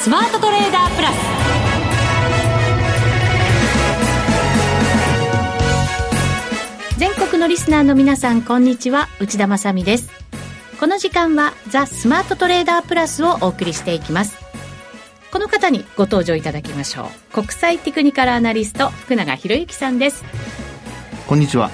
[0.00, 1.16] スマートトレーダープラス。
[6.96, 9.08] 全国のリスナーの皆さんこんにちは。
[9.20, 10.10] 内田まさです。
[10.80, 14.38] この時間はザ・スマートトレーダープラスをお送りしていきます。
[15.30, 17.34] この方にご登場いただきましょう。
[17.34, 20.24] 国際テクニカルアナリスト福永博之さんです。
[21.30, 21.70] こんにちは。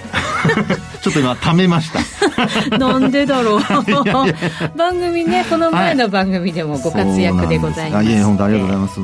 [1.01, 1.99] ちょっと今、ためました。
[2.77, 3.61] なんでだろう。
[4.77, 8.05] 番組ね、この前の番組でもご活躍でございます。
[8.05, 9.01] はい、いえ、本当ありがとうございます。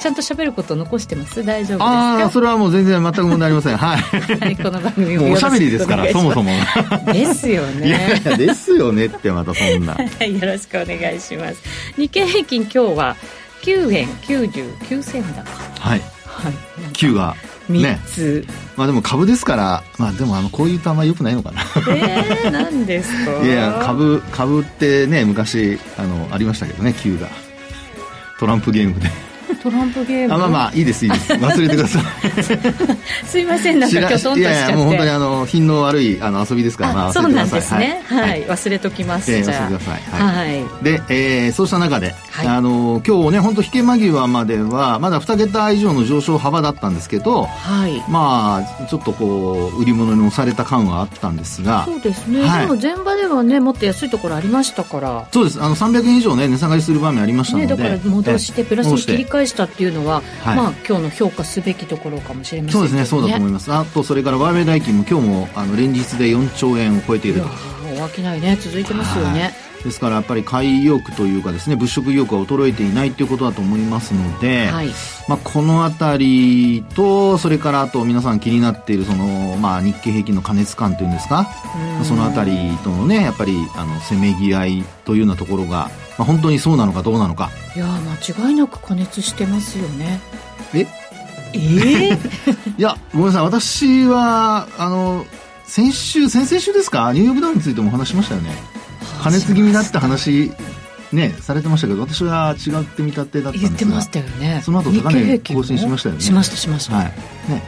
[0.00, 1.86] ちゃんと喋ること残してます大丈夫ですか？
[1.86, 3.76] ああ、それはもう全然全く問題ありません。
[3.76, 3.98] はい。
[4.00, 6.50] はい、この番組もおしゃべりですから、そもそも。
[7.12, 7.86] ですよね。
[7.86, 9.92] いやいや、ですよねってまたそんな。
[9.94, 10.00] よ
[10.42, 11.62] ろしくお願いします。
[11.96, 13.16] 日経平均今日は
[13.62, 15.44] 9円99銭高。
[15.88, 16.00] はい。
[16.26, 16.52] はい。
[16.94, 17.36] 9が
[17.68, 21.62] 3つ、ね、まあでも株ですからまあでもあのこういうとあんまりよくないのかな。
[21.94, 23.42] ええー、何ですか？
[23.44, 27.28] いや株株ってね昔あのありましたけどね Q が。
[28.38, 29.08] トランプゲームで
[29.66, 30.34] トランプゲーム？
[30.34, 31.32] あまあまあいいですいいです。
[31.34, 32.02] 忘れてください。
[33.26, 34.40] すいませんなんか今日トンとしちゃって。
[34.40, 38.00] いやいやもう本当にあの品の悪いあの遊びですからまあそうなんですね。
[38.06, 40.22] はい、はい、忘れときます、えー、忘れてください。
[40.22, 55.26] はい、はい、で、えー、そうした中で、はい、あの今日ね本当引け間際まではまだ2桁以上の上昇幅だったんですけど、はい、まあちょっとこう売り物に押された感はあったんですがそうですね、はい、でも前場ではねもっと安いところありましたから。
[55.32, 55.60] そうです。
[55.60, 63.72] あの300円以上ね値下がりする場面ありましたので、ね、だから戻してプラスに切り返したっていうのは、はい、まあ今日の評価すべきところかもしれません、ね、そうですねそうだと思います。
[63.72, 67.48] あとそれからワーメ代金も今日もあの連日で4兆円を超えていると。
[68.00, 68.56] お商いね。
[68.60, 74.88] 続いてますよね、ですからやっぱり買い意欲というかですね物色意欲は衰えていないということだと思いますので、はい、
[75.28, 81.48] まあ、この辺りとそれからあと皆さん気になっているその、まあ、日経平均の過熱感というんですか？
[82.04, 87.50] その辺りとのねやっぱりあのせめぎ合いというようなところが、まあ、本当にそうなのかどうなのか。
[87.74, 90.20] いや間違いなく加熱してますよね。
[90.74, 90.86] え？
[91.52, 91.58] え？
[91.58, 92.16] ー、
[92.78, 93.42] いやごめんなさい。
[93.44, 95.24] 私はあの
[95.64, 97.12] 先週先々週ですか？
[97.12, 98.50] ニューヨークダウンについてもお話しましたよね。
[99.22, 100.52] 加熱気味だって話
[101.12, 104.60] ね、されてましたけど私は違って見立てだったんですが言ってましたよね。
[104.64, 106.20] その後高値更新しましたよね。
[106.20, 107.04] しましたしました、はい。
[107.48, 107.62] ね、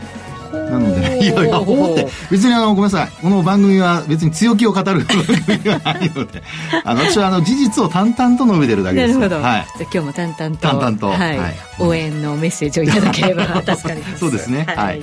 [0.70, 3.10] なので、いやいや、思って、別にあの、ごめんなさい。
[3.22, 6.42] この番組は別に強気を語る番組ではないので、
[6.84, 9.18] あの、私はあの、事実を淡々と述べてるだけです。
[9.18, 9.42] なるほど。
[9.42, 9.66] はい。
[9.78, 10.68] じゃ今日も淡々と。
[10.68, 11.08] 淡々と。
[11.08, 11.38] はい。
[11.78, 14.18] 応援のメッセージをいただければ 助かります。
[14.18, 14.66] そうですね。
[14.68, 15.02] はい。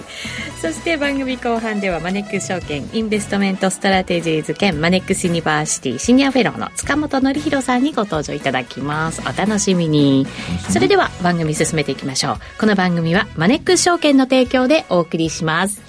[0.66, 9.22] そして番組後半では、マネックス証券、インベストメントストラテジーズ兼マネックスユニバーシティシニアフェローの塚本憲弘さんにご登場いただきます。
[9.22, 10.26] お楽しみに。
[10.68, 12.38] それでは番組進めていきましょう。
[12.60, 15.84] この番組はマネックス証券の提供でお送りします。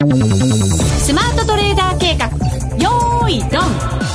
[0.00, 2.26] スマートトレーダー計画
[2.82, 4.05] よーいドン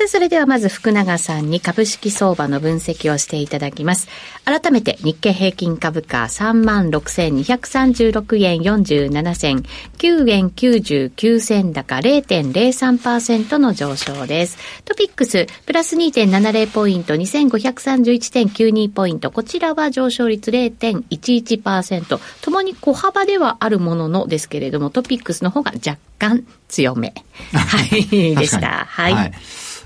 [0.00, 4.08] さあ、それではまず福永さんに株式相場の分析をしていただきます。
[4.46, 9.62] 改めて日経平均株価36,236円47銭、
[9.98, 14.56] 9円99銭高0.03%の上昇です。
[14.86, 19.30] トピックス、プラス2.70ポイント、2531.92ポイント。
[19.30, 22.18] こちらは上昇率0.11%。
[22.40, 27.12] ともに小幅ではあるもののですけれども、トピックスの方が若干強め。
[27.52, 28.86] はい、でした。
[28.88, 29.32] はい、はい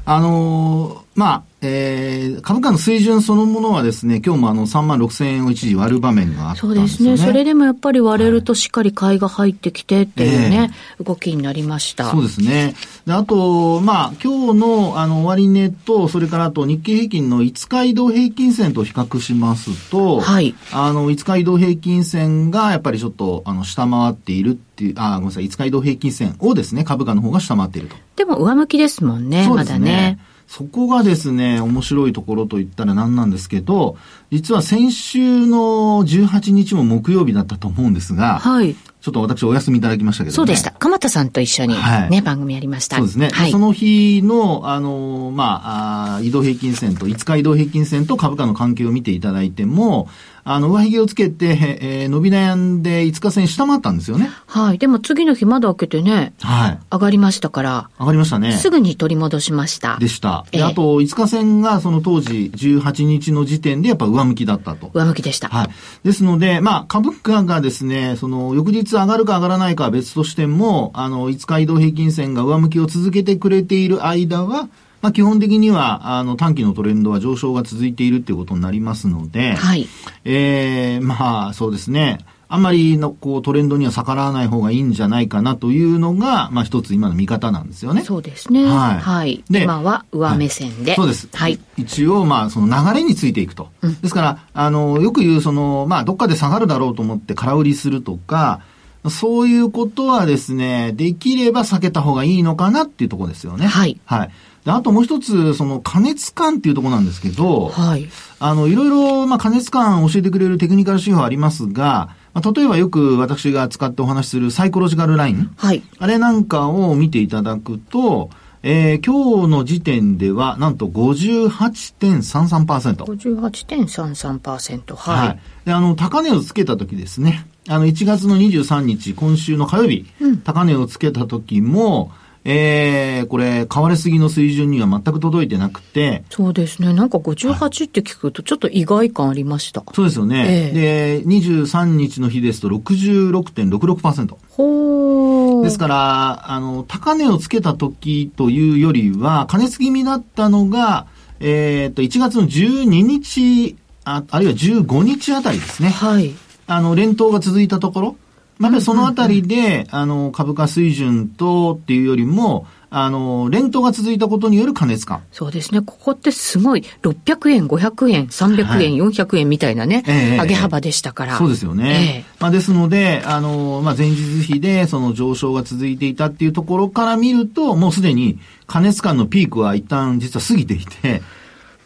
[0.06, 6.88] あの、まあ、えー、株価の水準そのものはですね、今日もあの3万6千円を一時割る場面があったんですよね。
[6.88, 7.28] そうですね。
[7.28, 12.10] それでもやっぱり割れるとしっかり買いが入ってきてっていうね、えー、動きになりました。
[12.10, 12.74] そうですね。
[13.06, 20.56] で、あと、まあ、今日のあの終値と、それからあと日経平均の5日移動平均線と比較しますと、はい。
[20.72, 27.96] あの、5日移動平均線がやっぱりちょっと、あの、下回っているっていう、あ、ごめんなさい、5日移動平均線をですね、株価の方が下回っていると。
[28.16, 30.18] でも上向きですもんね、まだね。
[30.56, 33.96] そこがですね、面白いところといったら何なんですけど、
[34.30, 38.76] 実は先週の18日も木曜日だったと思うんですが、はい。
[39.04, 40.70] ちょっと私お休みいただきましたけど、ね、そうでした。
[40.70, 42.96] 鎌田さんと一緒にね、はい、番組やりました。
[42.96, 43.28] そうですね。
[43.34, 50.08] はい、その日の、あの、まあ、あ移動平均線と、5日移動平均線と株価の関係を見ていただいても、
[50.46, 54.30] あの、上髭をつけて、えー、伸び悩んで5日線下回ったんですよね。
[54.46, 54.78] はい。
[54.78, 56.78] でも次の日窓開けてね、はい。
[56.92, 57.90] 上がりましたから。
[57.98, 58.52] 上がりましたね。
[58.52, 59.96] すぐに取り戻しました。
[59.98, 60.44] でした。
[60.50, 64.90] で、えー、あと5日線がその当時18日の時点でやっぱ上向きだったと。
[64.92, 65.48] 上向きでした。
[65.48, 65.68] はい。
[66.04, 74.68] ですので、まあ、株価がですね、その、翌日上がるか上がらないかは別としても、あの、5日移動平均線が上向きを続けてくれている間は、
[75.02, 79.86] まあ、基本的には、あの、短期のトレンドは上昇が続いているっていうことになりますので、はい。
[80.24, 82.18] ええー、まあ、そうですね。
[82.48, 88.02] あんまりのこうトレンドには逆らわない方がいいんじゃないかなというのが、まあ一つ今の見方なんですよね。
[88.02, 88.64] そうですね。
[88.64, 88.98] はい。
[89.00, 91.28] はい、で今は上目線で、はい、そうです。
[91.32, 91.58] はい。
[91.76, 93.70] 一応、まあその流れについていくと。
[93.82, 98.60] うん、ですから、あの、よく言うその、まあどっかで下がるだろうと思って空売りするとか、
[99.10, 103.66] そういうことはですね、できれば避けた方がいいのかなっていうところですよね。
[103.66, 104.00] はい。
[104.04, 104.30] はい。
[104.64, 108.08] であともう一つ、その加熱感っていうところなんですけど、はい。
[108.40, 115.50] あの、いろいろ、まあ、加熱感を教えてくれるテクニカル指標ありますが、まあ、例えばよく私が使ってお話しするサイコロジカルライン。
[115.56, 115.82] はい。
[115.98, 118.30] あれなんかを見ていただくと、
[118.62, 123.04] えー、今日の時点では、なんと58.33%。
[123.04, 124.96] 58.33%。
[124.96, 125.26] はい。
[125.28, 125.40] はい。
[125.66, 127.46] で、あの、高値をつけた時ですね。
[127.68, 132.12] あの、1月の23日、今週の火曜日、うん、高値をつけた時も、
[132.46, 136.24] えー、これ、買われすぎの水準には全く届いてなくて。
[136.28, 136.92] そうですね。
[136.92, 139.82] なんか58って聞くとちょっと意外感ありました。
[139.94, 140.72] そうですよね。
[140.74, 144.36] えー、で、23日の日ですと66.66%。
[144.50, 145.64] ほー。
[145.64, 151.06] ですから、あの、高値をつけた時というよりは、加熱気味だったのが、
[151.40, 155.88] えっ、ー、と、1月の12日、ああるいは15日あたりですね。
[155.88, 156.34] はい。
[156.66, 158.16] あの、連投が続いたところ。
[158.58, 162.66] まあ、そのあたりで、あの、株価水準とっていうよりも、
[162.96, 165.24] あの、連投が続いたことによる過熱感。
[165.32, 165.80] そうですね。
[165.80, 171.36] ここってすごい、600円、500円、300円、はい、400円みたいなね、えー、上げ幅でしたから。
[171.36, 172.24] そうですよね。
[172.28, 178.38] えー、まあ、ですので、あの、まあ、前日比でその上昇が続いていたっていうところから見ると、もうすでに
[178.68, 181.20] 過熱感のピークは一旦実は過ぎていて、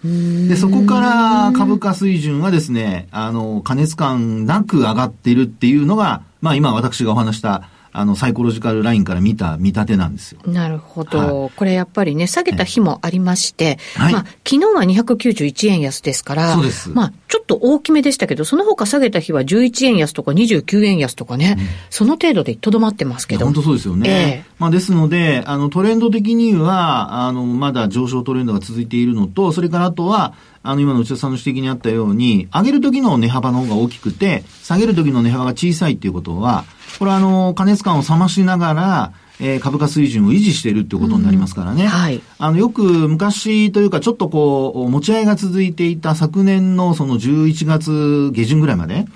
[0.04, 7.68] で、そこから株価水準はですね、あの、過熱感なく上がっているっていうのが、まあ今私がお話した
[7.98, 10.40] あの、サイコロジカルラインから見た見立てなんですよ。
[10.46, 11.18] なるほど。
[11.18, 16.90] はい、これやっぱりね、下げた日もありまして、はい、まあ、昨日は291円安ですから、そうです。
[16.90, 23.44] まあ、ちょっと大きめでしたけど、その他下げた日は11円安とか29円安とかね、うん、その程度でとどまってますけど。
[23.46, 24.44] 本当そうですよね。
[24.46, 36.64] えー、まあ、ですので、あの、トレンド的には、あの、まだ上昇トレンドが続いているのと、それからあとは、あの、今の内田さんの指摘にあったように、上げる時の値幅の方が大きくて、下げる時の値幅が小さいっていうことは、
[36.98, 41.84] これはあの、加熱感を冷ましながら、えー、株価水準を維持しているっていうことになりますからね。
[41.84, 42.20] うん、はい。
[42.38, 49.06] あの、よく昔というか、ちょっとこう、持ち合いが続いていた昨年のその11月下旬ぐらいまで、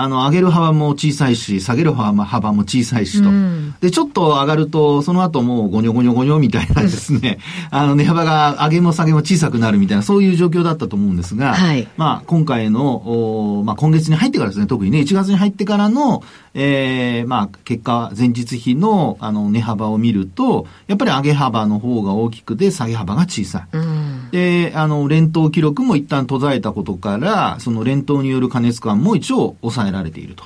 [0.00, 3.30] あの、上げる幅も小さいし、下げる幅も小さいしと。
[3.30, 7.40] うん、で、ちょっと上がると、その後もうゴニョゴニョゴニョみたいなですね、
[7.72, 16.22] あの、値幅が上げも下げも小さくなるみたいな、そういう状況だったと思うんですが、はい、まあ、今回の、おまあ、今月に入ってからですね、特にね、1月に入ってからの、
[16.60, 23.76] ええー、まあ、結果、前日比の、あの、値幅を見ると、やっぱり上げ幅の方が大きくて、下げ幅が小さい。
[23.76, 30.44] うん、で、あの、連投記録も一旦途絶えたことから、その連投による加熱感も一応抑えられていると。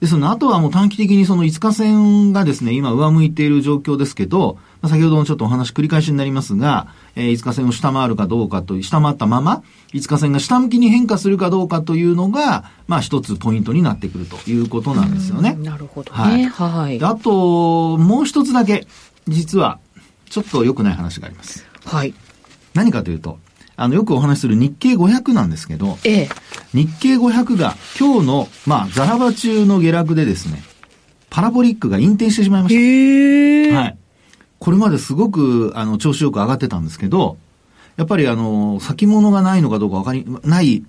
[0.00, 4.58] で、その後はもう短期的にその5日線がですね、今上向いている状況ですけど、
[4.88, 9.62] 先ほどのちょっとお話繰り返しになりますが、えー、5日線を下回るかどうかという、下回ったまま、
[9.92, 15.56] 5日線が下向きに変化するかどうかというのが、まあ一つポイントになってくるということなんですよね。
[15.60, 16.18] なるほどね。
[16.18, 16.48] はい。
[16.48, 18.86] はい、あと、もう一つだけ、
[19.28, 19.78] 実は、
[20.30, 21.66] ちょっと良くない話があります。
[21.84, 22.14] はい。
[22.74, 23.38] 何かというと、
[23.76, 26.28] あの、よくお話しする日経500なんですけど、ええ、
[26.72, 30.62] 日経500が今日の、まあ、ザラバ中の下落でですね、
[31.30, 32.80] パラボリックが引転してしまいました。
[32.80, 33.98] へはい。
[34.58, 37.36] これまですごく、あの、調子よく上がってたんですけど、
[37.96, 40.84] やっぱりあの、先物がないのかどうかわかり、ない、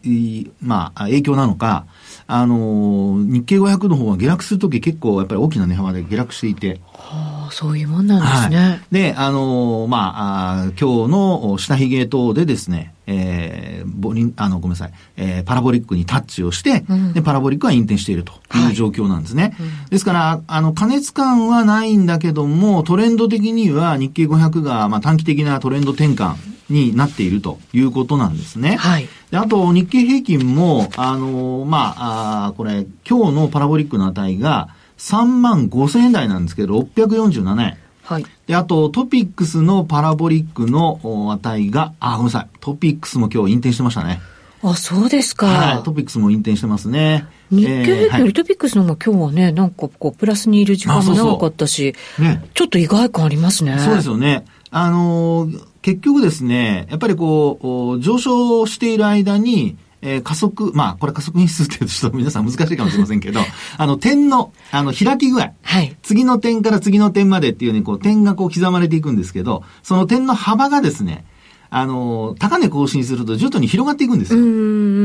[0.61, 1.85] まあ、影響なのか、
[2.27, 6.81] あの、日経500の方は下落するとき結構やっぱり大きな値幅で下落していて。
[6.91, 8.69] はあ、そういうもんなんですね。
[8.69, 19.55] はい、で、あの、まあ、あ今日の下髭等でですね、えー、ボリあの、ごめんなさい、えー、パラボリックにタッチをして、うん、で、パラボリックは引転しているという状況なんですね。
[19.57, 28.75] はいうん、ですから、あの、加熱感はないんだけども、トレンド的には日経500が、まあ、短期的なトレンド転換になっているということなんですね。
[28.77, 29.07] はい。
[29.31, 37.77] で、あと、日経平均も、あの、まあ、あこれ、今日のパラボリックの値が3万5千円台なんですけど、647円。
[38.03, 38.25] はい。
[38.45, 41.00] で、あと、トピックスのパラボリックの
[41.33, 42.47] 値が、あ、ごめんなさい。
[42.62, 44.21] トピックスも今日陰転してましたね。
[44.63, 45.47] あ、そうですか。
[45.47, 45.83] はい。
[45.83, 47.25] トピックスも陰転してますね。
[47.51, 53.77] 日経平均よりトピックスの方が今日はね、なんかこう、プラスにいる時間も長かったし、そうそうね、ちょっと意外感ありますね。
[53.79, 54.45] そうですよね。
[54.71, 63.39] あのー、結局ですね、やっぱりこう、上昇している間に、えー、加速、まあ、これ加速因数って言うとちょっと皆さん難しいかもしれませんけど、
[63.77, 65.53] あの、点の、あの、開き具合。
[65.63, 65.96] はい。
[66.03, 71.24] 次の点から次の点までっていうふうに、こう、点がこう刻まれていくんですけど、その点の幅がですね、
[71.70, 74.41] あの、高値更新すると徐々に広がっていくんですよ。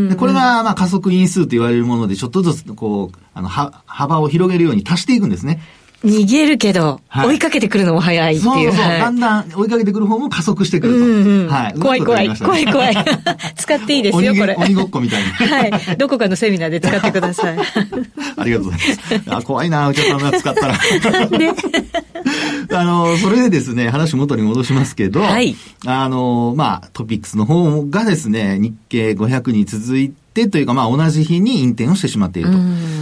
[0.08, 5.60] でこれが、まあ、加速因数と言われるもので、ちょっとずつ、こう、あの、は、幅を広げるように足していくんですね。
[6.04, 8.52] 逃げるけど、はい、追いかけてくるのも早いっていう。
[8.52, 10.98] そうそう、はい、だんだん追いかけてくる方も加速してくると。
[10.98, 11.74] うんうん、はい。
[11.78, 12.94] 怖い怖い、ね、怖い怖い。
[13.56, 14.54] 使っていいですよ、これ。
[14.58, 15.30] 鬼ごっこみたいな。
[15.30, 15.96] はい。
[15.96, 17.58] どこかのセミナーで使ってください。
[18.36, 19.22] ありがとうございます。
[19.30, 21.26] あ怖いな、内田さんが使ったら。
[21.26, 21.52] で
[22.74, 25.54] あの、それでですね、話元に戻しますけど、はい。
[25.86, 32.58] あの、まあ、トピックスの方がですね、日経500に続いて、ってというか、まあ、同じ日に引転をしてしまっていると。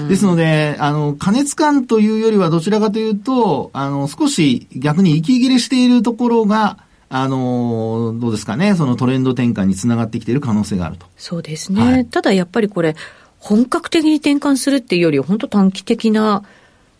[0.09, 11.07] ですので、あの、加熱感というよりはどちらかというと、あの、少し逆に息切れしているところが、あの、どうですかね、そのトレンド転換につながってきている可能性があると。
[11.17, 11.83] そうですね。
[11.83, 12.97] はい、ただやっぱりこれ、
[13.39, 16.43] 本格的に転換するっていうよりは、本当短期的な、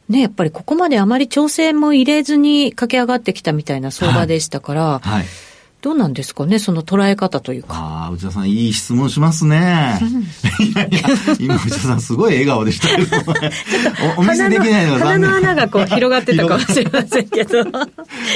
[0.09, 5.25] ね、やっぱりここまであまり調整も入れずに駆け上がってきたみたいな相場でしたから、はい、はい
[5.83, 7.75] どうなんですかね、その捉え方というか。
[7.75, 9.99] ああ、内田さん、いい質問しますね。
[10.61, 11.01] いやいや、
[11.39, 13.33] 今、内田さん、すごい笑顔でしたけど、
[14.19, 17.61] おお見せできないのが鼻の穴がこう、広がってたかもしれませんけど。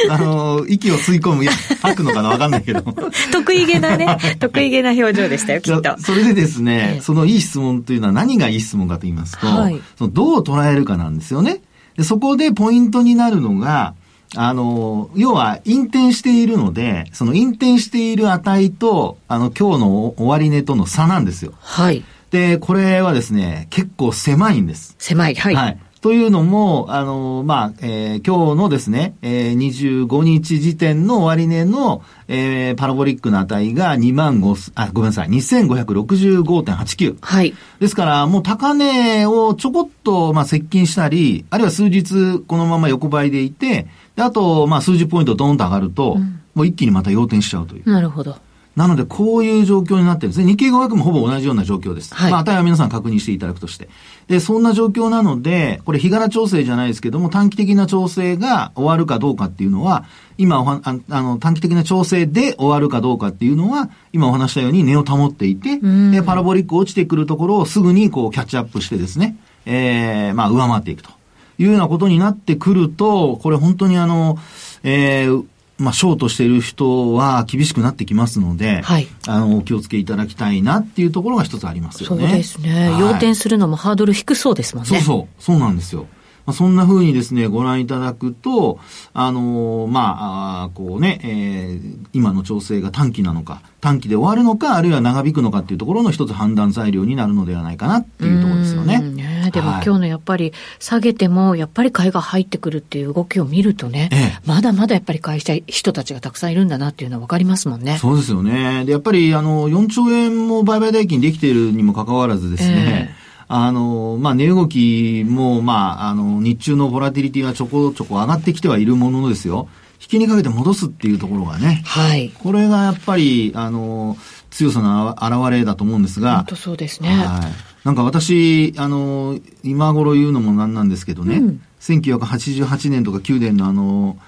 [0.08, 2.80] あの、息を吸い込む、いや、吐くのかなわかんないけど。
[3.30, 5.96] 得意げなね、得意げな表情でしたよ、きっと。
[5.98, 11.60] それでですね、そのいい質問というのは何がいい質問かと言いますと、はい、そのどう捉えるかなんですよね。
[11.98, 13.94] でそこでポイントになるのが、
[14.36, 21.52] あの、要は、引転しているので、その引転している値と、あの、今日の終値との差なんですよ。
[21.60, 22.04] はい。
[22.30, 24.96] で、これはですね、結構狭いんです。
[24.98, 25.54] 狭い、はい。
[25.54, 25.78] はい。
[26.04, 37.16] というのも、あの、まあ、えー、今日のですね、えー、25日時点の終値の、えー、パラボリックの値が2万5、あ、ごめんなさい、2565.89。
[37.22, 37.54] はい。
[37.80, 47.90] ですから、もう高値をちょこっと、まあ、接近したり、あるいは数日このまま横ばいでいて、であと、まあ、数十ポイントドーンと上がると、うん、もう一気にまた要転しちゃうという。
[47.90, 48.36] なるほど。
[48.76, 50.46] なので、こういう状況になってるんですね。
[50.46, 52.12] 日経500もほぼ同じような状況です。
[52.14, 53.88] はい、まあ、値は皆さん確認していただくとして。
[54.26, 60.04] で、そんな状況なので、これ、日柄調整じゃないですけども、短期的な調整が終わるかどうかっていうのは、
[60.38, 65.78] 今おはああの、短期的な調整で終わるかどうかっていうのは、今お話したように値を保っていて、
[66.10, 71.10] で、パラボリック落ちてくるところをすぐにこう、キャッチアップしてですね、ええー、まあ、上回っていくと
[71.58, 74.38] いうようなことになってくると、これ本当にあの、
[74.82, 75.44] えー、
[75.78, 82.28] まあ、ショートしている人は厳しくなってきますので、はい、あの、お気をつけいただきたいなっていうところが一つありますよね。
[82.28, 82.90] そうですね。
[82.90, 84.88] はい、要点するのもハードル低そうですもんね。
[84.88, 85.42] そうそう。
[85.42, 86.06] そうなんですよ。
[86.46, 88.78] まあ、そんな風にですね、ご覧いただくと、
[89.14, 99.02] あのー、まあ、こうね、えー、今の調整が短期なのか、短期で終わるのか、あるいは長引くのかっていうところの一つ判断材料になるのではないかなっていうところですよね。
[99.46, 107.98] ねでも、今日のやっぱり下げても、やっぱり買いが入ってくるっていう動きを見るとね、ええ、まだまだやっぱり買いしたい人たちがたくさんいるんだなっていうのは分かりますもんね。
[107.98, 108.84] そうですよね。
[108.84, 119.68] で、やっぱりあの、4兆円も売買代金できているにもかかわらずですね、えあの、まあ、値動きも、まあ、あの、日中のボラティリティはちょこちょこ上がってきてはいるもののですよ。
[120.00, 121.82] 引きにかけて戻すっていうところがね。
[121.86, 122.30] はい。
[122.30, 124.16] これがやっぱり、あの、
[124.50, 126.36] 強さの表れだと思うんですが。
[126.36, 127.10] 本当そうですね。
[127.10, 127.73] はい。
[127.84, 134.18] なんか私、あの、今頃言うのもなんなんですけどね、うん、1988年とか9年のあの、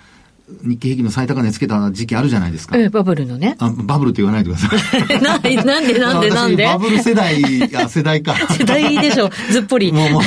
[0.63, 2.77] 日経平均の最高値つけた時期あるじゃないですか。
[2.79, 3.57] ええ、バブルのね。
[3.59, 4.69] あバブルって言わないでくださ
[5.15, 5.19] い。
[5.21, 6.65] ななんでなんでなんで？
[6.65, 7.43] バブル世代、
[7.75, 8.35] あ、世代か。
[8.57, 9.93] 世代でしょ、ずっぽり。
[9.93, 10.23] もうもう、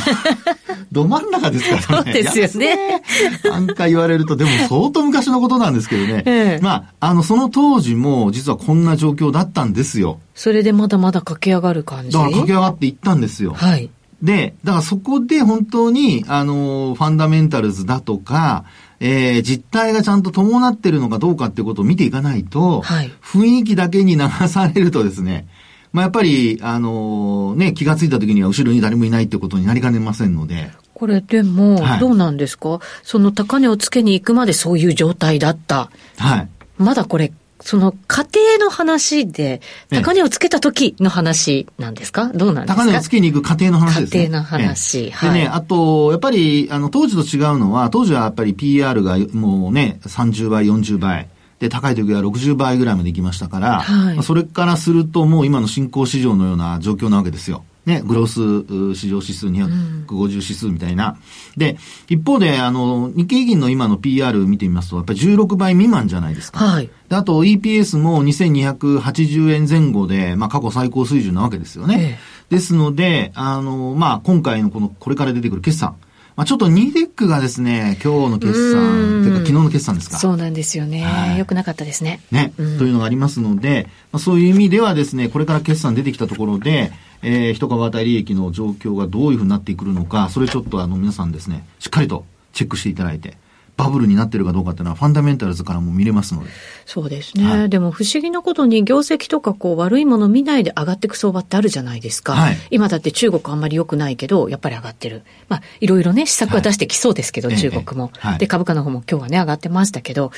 [0.91, 2.13] ど真ん中ですからね。
[2.13, 3.01] そうですよね。
[3.45, 6.23] なんか言われると、でも相当昔のことなんですけどね。
[6.25, 10.19] ええ、まあ、あの、その当時も実はこんな状況だったんですよ。
[10.35, 12.11] それでまだまだ駆け上がる感じ？
[12.11, 13.53] だから駆け上がっていったんですよ。
[13.55, 13.89] はい。
[14.21, 18.65] で、だからそこで本当に、あの、ファンダメンタルズだとか、
[18.99, 25.47] えー、実態がちゃんと伴ってるのかどうかっていうことを見ていかないと、はい、雰囲気だけに流されるとですね、
[25.93, 30.71] まあ、やっぱり、あのー、ね、気がついた時には後ろに誰もいないってことになりかねませんので。
[30.93, 35.89] これでも、どうなんですか、はい、その高値をつけに行くまでそういう状態だった。
[36.17, 36.49] はい。
[36.77, 38.25] まだこれその家
[38.57, 42.83] 庭の話で、高値をつけた時の話なんですか、どうなんですか？
[42.85, 44.23] 高値をつけに行く家庭の話ですね。
[44.23, 45.11] 家庭の話。
[45.11, 45.33] はい。
[45.33, 51.27] でね、あと、やっぱり、あの、当時と違うのは、当時はやっぱり PR がもうね、30倍、40倍。
[51.59, 57.65] で、高い時は60倍ぐらいまで行きましたから、はい、それからするともう今の新興市場のような状況なわけですよ。
[57.85, 61.17] ね、グロース市場指数250指数みたいな。
[61.55, 66.59] うん、で、一方で、あの、日経平均の今の PR 見てみますと、やっぱり16倍未満じゃないですか。
[66.59, 66.89] はい。
[67.09, 72.19] で、あと EPS も2280円前後で、まあ過去最高水準なわけですよね。
[72.51, 75.95] ええ、ですので、あの、まあ今回のこの、これから出てくる決算、
[76.39, 80.19] まあ、ちょっとニデックがですね、今日の決算、というか昨日の決算ですか。
[80.19, 81.03] そうなんですよね。
[81.03, 82.21] はい、よくなかったですね。
[82.31, 93.37] ね、というのがありますので、まあ、そういう意味ではですね、これから決算出てきたところで、えー、一株当たり利益の状況がどういうふうになってくるのか、それちょっとあの皆さんですね、しっかりとチェックしていただいて、
[93.79, 96.49] バブルになってるかどうかっていうのはファンダメンタルズからも見れますので。
[96.85, 97.45] そうですね。
[97.45, 102.33] はい、でも不思議なことに業績とかこう悪いもの見ないで上がっていく相場ってあるじゃないですか。
[102.33, 105.23] はい、今だって中国あんまり良くないけど、やっぱり上がってる。
[105.47, 110.31] まあいろいろね、施策は出してきそうですけど、はい、中国も、ええ、で、株価の方も今日はね、上がってましたけど、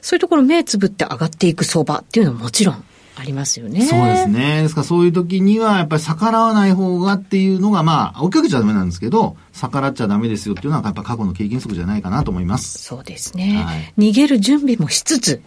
[0.00, 2.84] そういうところ目つぶって上がっていく相場っていうのはもちろん
[3.20, 3.84] ありますよね。
[3.84, 4.62] そうですね。
[4.62, 12.78] ですからそういう時には、やっぱり逆らわない方がっていうのが、まあ、追いかけちゃダメなんですけど、逆らっちゃダメですよっていうのは、やっぱ過去の経験則じゃないかなと思います。
[12.78, 13.64] そうですね。
[13.64, 15.42] はい、逃げる準備もしつつ。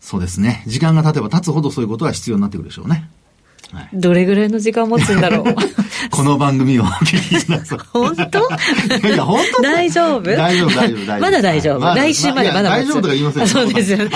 [0.00, 0.64] そうですね。
[0.66, 3.10] 時間が経てば経つほどそういうことが必要になってくるでしょうね。
[3.72, 5.54] はい、どれぐらいの時間を持つんだろう
[6.10, 7.78] この番組をお聞きください。
[7.92, 8.38] 本当？
[9.08, 9.62] いや、本当？
[9.62, 10.22] 大丈夫？
[10.22, 11.20] 大丈夫、大丈夫、大丈夫。
[11.20, 11.94] まだ大丈夫？
[11.94, 14.10] 来週までまだ大丈夫とか言いません そうですよね。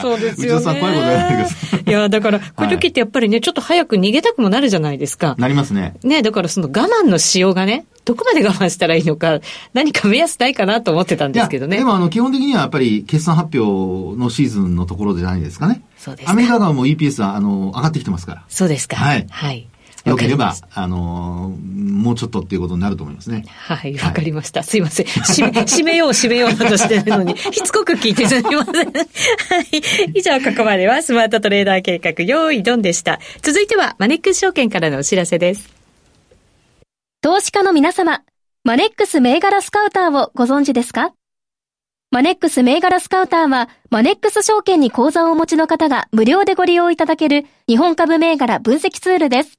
[0.00, 0.62] そうですよね。
[0.62, 1.46] さん怖いことない
[1.86, 5.34] いや、だから、こういう時ってやっぱりね、ちょっと早く逃げたくもなるじゃないですか。
[5.38, 5.94] なりますね。
[6.02, 9.40] ね、だからその我慢のしようがね、どこまで我慢したらいいのか、
[9.74, 11.78] 何か目安ないかなと思ってたんですけどね。
[11.78, 15.82] でもあの、基本的にはやっぱり決算発表のシーズンのところじゃないですかね。
[15.98, 18.44] そうですアメリカ側も EPS は、あの、上がってきてますから。
[18.48, 18.96] そうですか。
[18.96, 19.26] はい。
[19.30, 19.68] はい。
[20.04, 23.44] よければ、あのー、もうちょっとっていうことになると思いますね。
[23.48, 24.60] はい、わかりました。
[24.60, 25.06] はい、すいません。
[25.06, 28.74] 締め、締めよう、締めようとしてるのに、 しつこく聞いてすみません。
[28.74, 30.12] はい。
[30.14, 33.20] 以上、ここまではスマートトレーダー計画、用意ドンでした。
[33.42, 35.70] 続いては、マネックス証券からのお知らせです。
[37.20, 38.22] 投資家の皆様、
[38.64, 41.12] マネックス銘柄スカウターをご存知ですか？
[42.10, 49.58] マネックス銘柄スカウターは、マネックス証券に口座をお持ちの方が無料でご利用いただける日本株銘柄分析ツールです。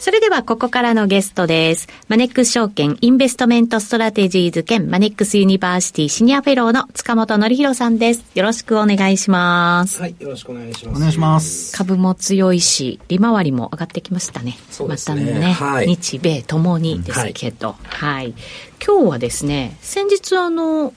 [0.00, 1.86] それではここからのゲストです。
[2.08, 8.24] マネックス証券インベストメントストラテジスト兼マネックスユニバーシティシニアフェローの塚本憲弘さんです。
[8.34, 10.00] よろしくお願いします。
[10.00, 10.96] はい、よろしくお願いします。
[10.96, 11.76] お願いします。
[11.76, 14.56] 株も強いし、利回りも上がってきましたね。
[14.70, 15.22] そうですね。
[15.22, 18.34] またね、はい、日米ともにですけど、はい、はい
[18.82, 20.94] 今日はですね、先日あの、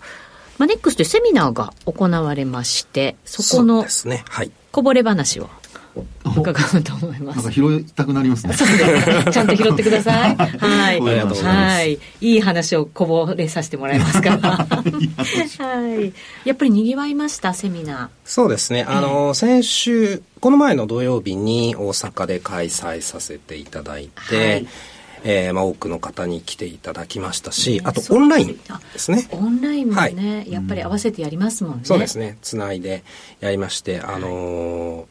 [0.57, 3.85] マネックスというセミナーが行われまして、そこの
[4.71, 5.49] こぼれ話を
[6.25, 7.35] 伺うと思います。
[7.37, 8.53] なんか拾いたくなりますね。
[8.53, 9.31] そうです。
[9.31, 10.35] ちゃんと拾ってください。
[10.35, 11.01] はい。
[11.01, 11.99] はい。
[12.21, 14.51] いい話をこぼれさせてもらいますから。
[14.65, 16.13] はい。
[16.47, 18.07] やっぱり賑わいました、セミナー。
[18.25, 18.83] そうですね。
[18.83, 24.67] あの、先週、この前の土曜日に大阪で開催させていただいて、はい
[25.25, 28.59] えーまあ、多くの方に来ていただきましたし、あとオンラインで
[28.97, 29.25] すね。
[29.31, 30.09] オンラインもね、は
[30.43, 31.79] い、やっぱり合わせてやりますもんね。
[31.83, 32.37] そうですね。
[32.41, 33.05] つないで
[33.39, 35.05] やりまして、あのー、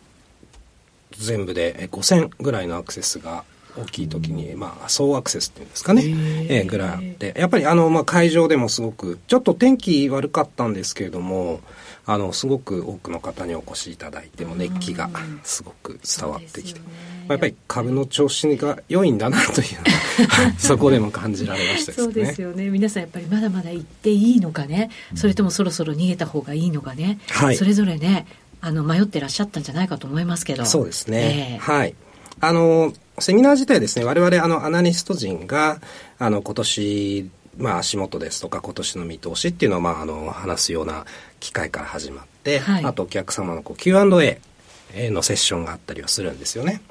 [1.18, 3.44] 全部で5000ぐらいのアクセスが
[3.76, 6.02] 大きい時に、まあ、総アクセスっていうんですかね、
[6.48, 11.60] えー、ぐらいあって、やっぱりあの、まあ、会場でもすごく、ちょっと天気悪かったんですけれども、
[12.04, 15.08] あの、すごく多くの方にお越しいただいても熱気が
[15.44, 16.86] すごく伝わってきて、ね、
[17.20, 22.68] まあ、やっぱり株の調子が良いんだなというのは そこでも感じられました、ね、そうですよね。
[22.70, 28.26] 皆さんやっぱりまだまだ行っていいのかね、それともそろそろ逃げた方がいいのかね、はい、それぞれね、
[28.62, 30.64] あの、迷ってらっしゃったんじゃないかと思いますけど。
[30.64, 31.56] そうですね。
[31.56, 31.94] えー、はい。
[32.40, 35.80] あの、セミナー自体ですね、我々、あの、アナリスト陣が、
[36.18, 41.04] あの、今年、まあ、足元ですとか、今年の見通しっていうのを、まあ、あの、話すような
[41.40, 46.82] 機会から始まって、はい、あと、お客様のこう Q&A のセッションがあったりはするんですよね。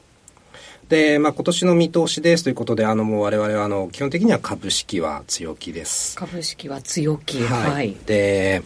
[0.90, 6.18] で、まあ、今年の見通しですということで、あの、もう我々は、あの、基本的には株式は強気です。
[6.18, 7.42] 株式は強気。
[7.44, 7.72] はい。
[7.72, 8.62] はい、で、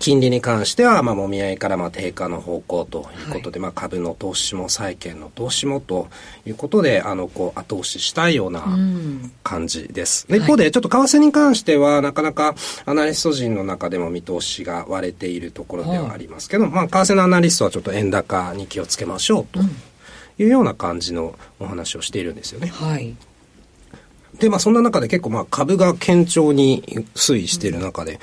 [0.00, 6.08] 金利に関しては、まあ、もみ合いからまあ低下の方向ということで、はい、まあ、株の投資も債券の投資もと
[6.46, 8.64] いうことで、あの、こう、後押ししたいような
[9.44, 10.26] 感じです。
[10.30, 12.54] うん、一方で、ちょっと為替に関しては、なかなか
[12.86, 19.60] アナリスト陣の中でも見通しが割れているところではありますけど、はい、まあ、為替のアナリストはちょっと円高に気をつけましょうと
[20.38, 22.68] いうような感じのお話をしているんですよね。
[22.68, 23.14] はい。
[24.38, 26.82] で、まあ、そんな中で結構、まあ、株が堅調に
[27.14, 28.18] 推移している中で、うん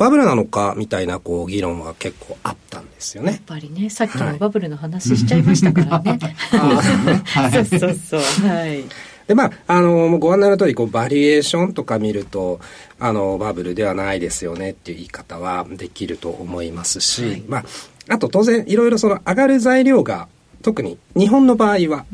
[0.00, 3.32] バブルなのかみたいなこう議論は結構あったんですよね。
[3.32, 6.18] やっぱりね、さっきもバブルの話しちゃいましたからね。
[6.18, 8.20] はい、 そうそうそう。
[8.48, 8.82] はい。
[9.26, 12.60] で、まあ、あの、ご案内の通り、こう、バリエーションとか見ると、
[12.98, 17.64] あの、バブルではないですよねっていう言い方はできると思いますし、はい、まあ、
[18.08, 20.28] あと当然、いろいろその上がる材料が、
[20.62, 22.06] 特に日本の場合は、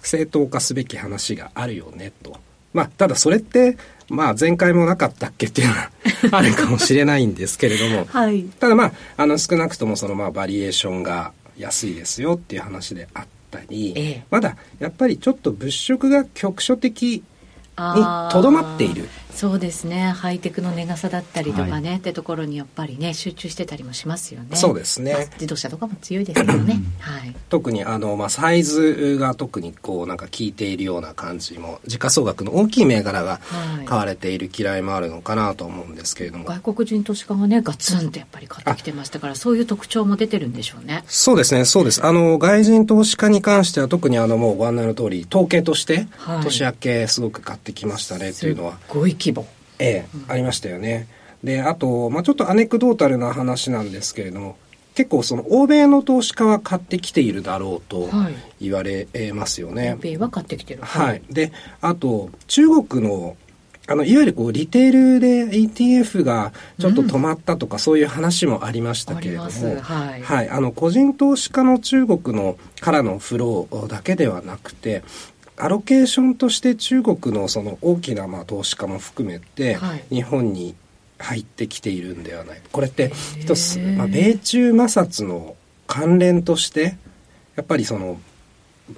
[0.00, 2.38] 正当化すべき話があるよねと。
[2.72, 3.76] まあ、ただそれって、
[4.08, 5.90] まあ前回もなかったっけっていうのは
[6.38, 17.22] あるかもしれないんですけれども、はい、ただまあ、あの少なくともそのまあバリエーションが安いですよっていう話であったり、ええ、まだやっぱりちょっと物色が局所的
[17.78, 19.08] にとどまっている。
[19.36, 20.08] そうですね。
[20.16, 24.56] ハイテクの値傘だったりとかね、はい、ってところにやっぱりね集中してたりもしますよね。
[24.56, 25.28] そうですね。
[25.34, 33.40] 自動車とかも強いですよね、はい、特にあの、まあ、サイズが特にこうなんか効いているような感じも時価総額の大きい銘柄が
[33.84, 41.04] 買われている嫌いもあるのかなと思うんですけれども、はい、外国人投資家がねガツンとやっぱり買ってきてましたからそういう特徴も出てるんでしょうね。
[41.08, 42.02] そうですねそうです。
[42.02, 46.06] あの外人投資家に関しては特にあのもうご案内の通り統計として、
[46.42, 49.46] 年明けすごく買ってきましたねっていうのはすごい規模
[49.78, 51.06] ええ、うん、ありましたよね。
[51.44, 54.56] で、あと、まあ、ちょっとアネクドータルな話なんですけれども、
[54.94, 58.08] 結構その欧米の投資家は買ってきているだろうと
[58.58, 59.96] 言われますよね。
[59.98, 60.82] 欧米は買ってきてる。
[60.82, 61.22] はい。
[61.30, 61.52] で、
[61.82, 63.36] あと、中国の
[63.88, 69.48] あの、いわゆるこう、リテールで ETF がちょっと止まったとか、そういう話もありましたけれども、
[69.80, 70.48] はい、はい。
[70.48, 75.04] あの、個人投資家の中国のからのフローだけではなくて、
[75.56, 79.78] アロケーションとして中国のその大きなまあ投資家も含めて、
[80.10, 80.74] 日本に
[81.18, 82.60] 入ってきているんではない。
[82.72, 86.96] これって一つ、まあ、米中摩擦の関連として
[87.54, 88.20] やっぱりその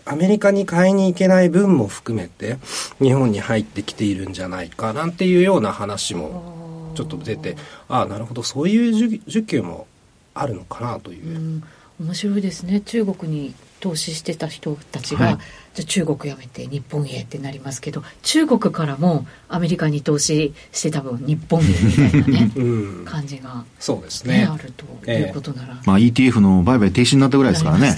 [0.04, 2.58] アメリカに買いに行けない分も含めて
[3.00, 7.56] 日本に入ってきているんじゃないかなんていうような話もちょっと出て
[7.88, 9.86] ああなるほどそういう需給も
[10.34, 11.62] あるのかなという、うん、
[12.00, 12.80] 面白いですね。
[12.80, 15.38] 中国に投資してた人たちが、はい、
[15.78, 24.48] じゃ中国やめて日本へってなりますけど中国からもアメリカに投資して多分日本へみたいなね、うん、感じが、そうですね。
[24.50, 27.94] あるということなら、えー、まあ、ETF の売買停止になったぐらいですからね。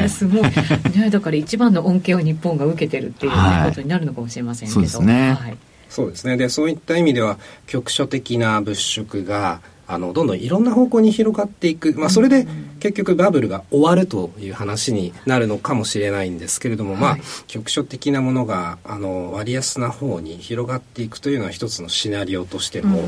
[0.00, 4.74] ねすごい、ね、 だから一番の恩恵を日本が受けてるっていう、ねはい、ことになるのかもしれませんけど。
[4.74, 5.56] そうですね、はい。
[5.88, 6.36] そうですね。
[6.36, 12.46] で、そういった意味では、局所的な物色が、あのどんどんいろんな方向に広がっていく、まあ、それで
[12.78, 23.02] 結局バブルが終わるという話になるのかもしれないんですけれども、まあ、局所的なものがあの割安な方に広がっていくというのは一つのシナリオとしても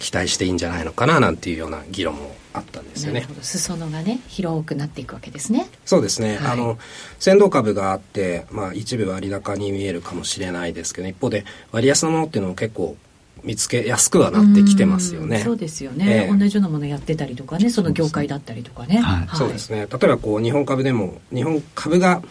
[0.00, 3.26] 期待していいんじゃないのかななんていうような議論もあったんですよね。
[3.40, 5.68] 裾野がね広くなっていくわけですね。
[5.84, 6.38] そうですね。
[6.38, 6.78] はい、あの
[7.20, 12.96] 先導株があって、まあ一部割高に見えるかもしれないですけど、一方で割安なものっていうのも結構
[13.44, 15.40] 見つけやすくはなってきてますよね。
[15.40, 18.98] そうですよね、えー、同じようなものやってたりとかねその業界だったりとかね。
[18.98, 19.86] はい、そうですね。
[19.90, 22.22] 例えばこう日本株でも日本株が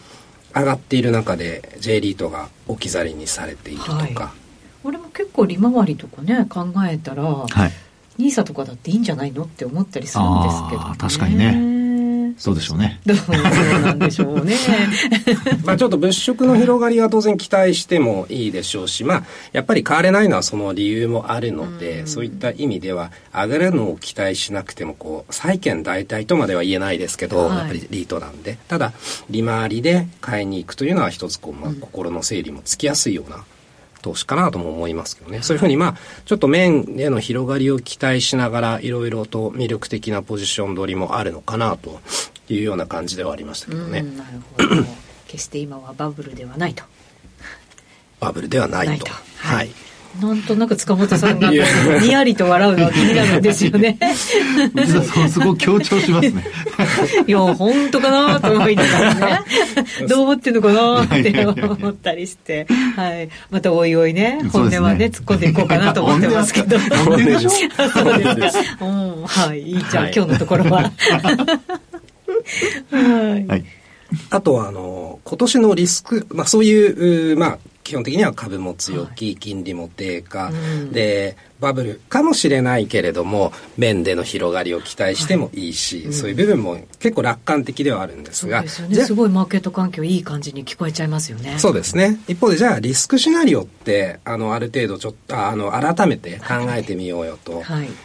[0.54, 4.14] 上がっている中で J リートが置き去りにされているとか、はい、
[4.84, 7.72] 俺も結構利回りとかね考えたら、はい、
[8.22, 11.79] ニーサとかだっていいんじゃないのって思ったりするんですけど、ね、確かにね
[12.40, 12.98] そうでしょうね。
[13.04, 13.16] どう
[13.82, 14.56] なんでしょうね。
[15.62, 28.94] まあちょっと物色の広がりは当然期待してもいいでしょうし、まあやっぱり変われないのはその理由もあるので、そういった意味では上がるのを期待しなくてもこう債券代替とまでは言えないですけど、はい、やっぱりリートなんで、ただ
[29.28, 33.44] 利回りで買いに行くというのは一つこう、まあ、心の整理もつきやすいような
[34.02, 35.42] 投資かなとも思いますけどね。
[35.42, 42.00] そういうふうにまあ、ちょっと面での広がりを期待しながら、いろいろと魅力的なポジション取りもあるのかなと
[42.48, 44.02] いうような感じではありましたけどね。
[44.02, 44.84] なるほど。
[45.28, 46.84] 決して今はバブルではないと。
[48.18, 49.06] バブルではないと。
[49.36, 49.70] はい、はい
[50.20, 51.50] なんとなく塚本さんが
[52.02, 53.96] にやりと笑うのは気になるんですよね。
[54.74, 56.44] 内田さんすごく強調しますね。
[57.28, 59.40] いや、本当かなと思いながらね。
[60.08, 62.66] どう思ってんのかなって思ったりして。
[62.96, 63.28] はい。
[63.50, 66.78] またおいおいね、本音はね、突っ込んでいこうかなと思ってますけど。
[66.78, 67.50] 本音でしょ？
[67.50, 68.84] そうですか。
[68.84, 69.62] うん、はい。
[69.62, 70.90] いいじゃん、今日のところは。
[72.90, 73.64] はい。
[74.30, 77.58] あとは、あの、今年のリスク、まあそういう、まあ、
[77.90, 80.52] 基本的には株も強気、金利も低下、
[80.92, 85.70] でバブルかもしれないけれども面での広がりを期待してもい。
[85.70, 91.58] いし、はいうん、そういう部分も結構楽観的ではあるんですがす、ね、すごいマーケット環境いい感じに聞こえちゃいますよね。
[91.58, 92.20] そうですね。
[92.28, 97.64] 一方でじゃあリスクシナリオってあのある程度ちょっとあの改めて考えてみようよと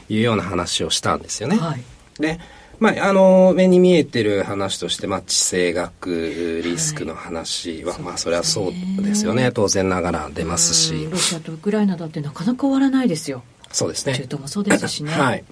[0.09, 1.57] いうような話をしたんですよね。
[1.57, 1.83] はい、
[2.19, 2.39] で
[2.79, 9.51] まあ、あの目に見えてる話として、まあ、地政学リスクの話は、はい、まあそれはそうですよね。
[9.51, 11.07] 当然ながら出ますし。
[11.09, 13.43] ロシアとウクライナだってなかなか終わらないですよ。
[13.71, 14.13] そうですね。
[14.15, 15.11] 中東もそうですしね。
[15.17, 15.43] はい。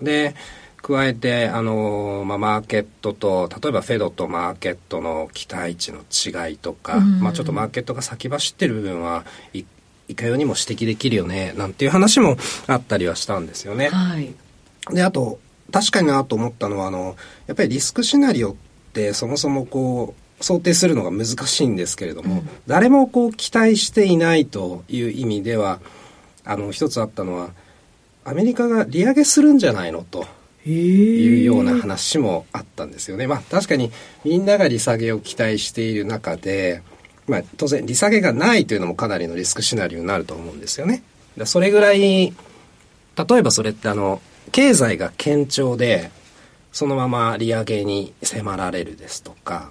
[0.00, 0.34] で
[0.86, 6.02] 加えてあの、まあ、マーケットと例えばフェドとマーケットの期待値の
[6.48, 9.64] 違いとか、まあ、ちょっとマーケットが先走ってる部分はい
[10.08, 12.36] いかようにも指摘できるよねなんていう話も
[12.68, 13.88] あったりはしたんですよね。
[13.88, 14.32] はい、
[14.92, 15.40] であと
[15.76, 18.54] 確かになと思ったのはあのやっぱりリスクシナリオっ
[18.94, 25.80] てそもそもこう想定するのが難しいんですけれども、うん、誰もこう期待していないという意味では
[26.46, 27.50] あの一つあったのは
[28.24, 30.26] アメリカが利上げするんじゃないのと
[30.66, 33.26] いうような話もあったんですよね。
[33.26, 33.92] まあ確かに
[34.24, 36.82] みんなが利下げを期待している中で、
[37.26, 41.02] まあ当然利下げがないというのもかなりのリスクシナリオになると思うんですよね。
[41.44, 42.32] それぐらい例
[43.36, 46.10] えばそれってあの経済が堅調で、
[46.72, 49.70] そのまま利上げに迫られるですとか、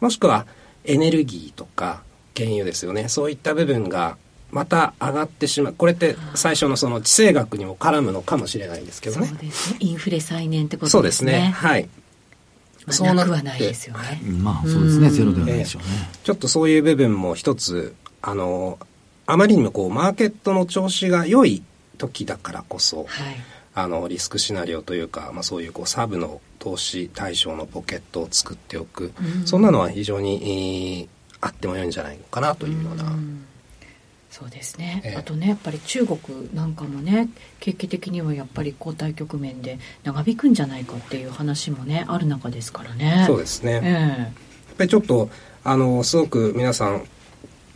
[0.00, 0.46] もしくは
[0.84, 2.02] エネルギーとか
[2.36, 3.08] 原油ですよね。
[3.08, 4.16] そういった部分が
[4.50, 5.74] また上がってしまう。
[5.74, 9.26] これって最初のその地政学にも絡むのかもしれないんですけどね。
[9.26, 9.76] そうですね。
[9.80, 11.32] インフレ再燃ってことですね。
[11.32, 11.50] そうですね。
[11.50, 11.82] はい。
[11.84, 11.88] ま
[12.90, 14.20] あ、そうなくはないですよね。
[14.22, 15.10] まあそうですね。
[15.10, 18.78] ゼロではないでしょうね、えー、ちょっとそういう部分も一つ、あの、
[19.26, 21.62] あまりにもこう、マーケットの調子が良い
[21.98, 23.06] 時だからこそ、はい
[23.76, 31.08] あのリスクシナリオというか、まあ、そういうこうサブの投資対象のポケットを作っておく、うん、そんなのは非常に、えー、
[31.42, 33.04] あってもよいんじゃないのかなというような。
[33.04, 33.44] うん。
[34.30, 36.18] そうですね、えー、あとねやっぱり中国
[36.54, 43.24] なんかもね景気的にはやっぱり後退局面で長引くんじゃないかっていう話もねある中ですからね。
[43.26, 44.28] そうですね、えー、やっ
[44.76, 45.30] ぱりちょっと
[45.64, 47.06] あのすごく皆さん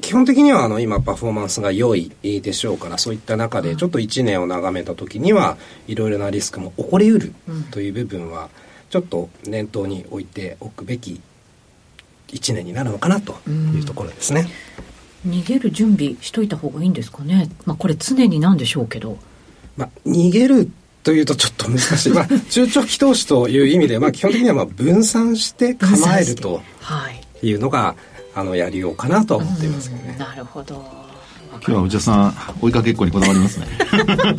[0.00, 7.32] 基本的にはあの今パフォーマンスが良いでしょうからそういった中でちょっと1年を眺めた時にはいろいろなリスクも起こりうる
[7.70, 8.50] という部分は
[8.90, 11.20] ちょっと念頭に置いておくべき
[12.28, 14.48] 1年になるのかなというところですね。
[15.26, 17.50] 逃げる準備しといた方がいいんですかね。
[17.66, 19.18] まあこれ常になんでしょうけど。
[19.76, 20.70] まあ逃げる
[21.02, 22.12] というとちょっと難しい。
[22.14, 26.62] まあ中長期投資という意味でまあ基本的にはまあ分散して構えると
[27.42, 30.16] いうのが、はいあのやりようかなとは思っていますけどね。
[30.18, 30.84] なるほど。
[31.52, 33.66] 今日は内田さん追いかけっこにこだわりますね。
[33.90, 34.38] なん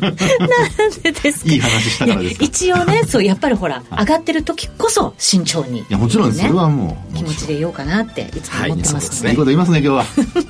[1.03, 1.51] でですか？
[1.51, 9.31] いい話したからです一応ね、 そうやっぱりほら上がってる時こそ慎重に、いやもちろんそれはもう気持ちでいようかなっていつも思ってますね。
[9.31, 10.05] いいこと言いますね今日は。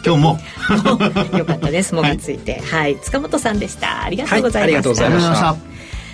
[0.05, 0.39] 今日も。
[1.37, 1.95] よかったです。
[1.95, 4.03] もみついて、はい、塚本さんでした。
[4.03, 4.63] ありがとうございました。
[4.63, 5.55] ありがとうございました。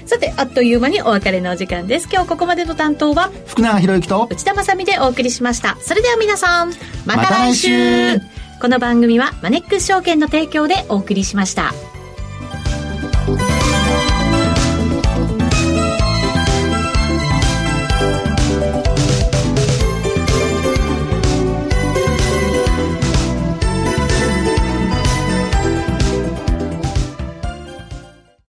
[0.08, 2.08] さてあっという間にお別れのお時間です。
[2.12, 5.78] 今日ここまでの担当は福永博之と内田まさでお送りしました。
[5.82, 6.72] それでは皆さん
[7.06, 8.20] また来週,、
[8.62, 11.74] この番組はマネックス証券の提供でお送りしました。